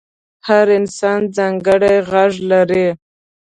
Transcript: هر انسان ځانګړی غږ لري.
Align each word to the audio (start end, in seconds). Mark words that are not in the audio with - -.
هر 0.47 0.67
انسان 0.79 1.21
ځانګړی 1.35 1.95
غږ 2.11 2.33
لري. 2.51 2.87